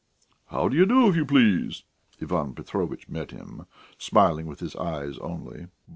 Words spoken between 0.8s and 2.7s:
do, if you please?" Ivan